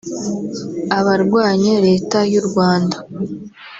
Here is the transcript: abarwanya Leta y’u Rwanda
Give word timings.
abarwanya 0.97 1.73
Leta 1.87 2.19
y’u 2.33 2.43
Rwanda 2.47 2.97